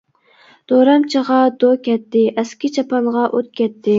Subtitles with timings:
[0.71, 3.89] دورامچىغا «دو» كەتتى، ئەسكى چاپانغا ئوت كەتتى.